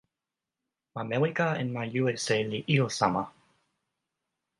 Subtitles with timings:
[0.93, 3.23] ma Mewika en ma Juwese li ijo sama.